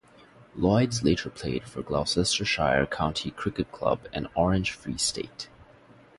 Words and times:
Lloyds 0.55 1.03
later 1.03 1.29
played 1.29 1.63
for 1.65 1.83
Gloucestershire 1.83 2.87
County 2.87 3.29
Cricket 3.29 3.71
Club 3.71 4.07
and 4.11 4.27
Orange 4.33 4.71
Free 4.71 4.97
State. 4.97 5.47